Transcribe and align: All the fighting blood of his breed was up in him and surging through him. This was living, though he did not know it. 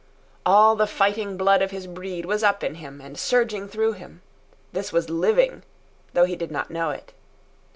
All 0.47 0.75
the 0.75 0.87
fighting 0.87 1.37
blood 1.37 1.61
of 1.61 1.69
his 1.69 1.85
breed 1.85 2.25
was 2.25 2.41
up 2.43 2.63
in 2.63 2.73
him 2.73 2.99
and 3.01 3.19
surging 3.19 3.67
through 3.67 3.91
him. 3.93 4.23
This 4.71 4.91
was 4.91 5.11
living, 5.11 5.61
though 6.15 6.25
he 6.25 6.35
did 6.35 6.49
not 6.49 6.71
know 6.71 6.89
it. 6.89 7.13